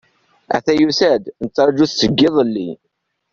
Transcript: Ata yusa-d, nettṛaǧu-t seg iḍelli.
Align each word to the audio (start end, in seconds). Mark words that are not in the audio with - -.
Ata 0.55 0.71
yusa-d, 0.79 1.23
nettṛaǧu-t 1.43 1.93
seg 1.95 2.19
iḍelli. 2.27 2.69